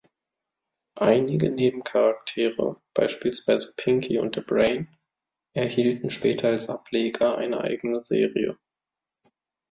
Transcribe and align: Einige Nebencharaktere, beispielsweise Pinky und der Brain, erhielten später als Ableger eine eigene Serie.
Einige 0.97 1.51
Nebencharaktere, 1.51 2.81
beispielsweise 2.95 3.71
Pinky 3.77 4.17
und 4.17 4.35
der 4.35 4.41
Brain, 4.41 4.87
erhielten 5.53 6.09
später 6.09 6.47
als 6.47 6.69
Ableger 6.69 7.37
eine 7.37 7.61
eigene 7.61 8.01
Serie. 8.01 8.57